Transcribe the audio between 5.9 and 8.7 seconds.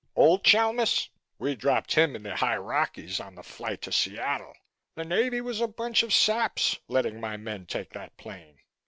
of saps, letting my men take that plane.